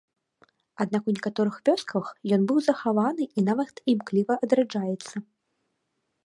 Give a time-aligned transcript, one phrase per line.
[0.85, 2.05] Аднак у некаторых вёсках
[2.37, 5.15] ён быў захаваны і нават імкліва адраджаецца.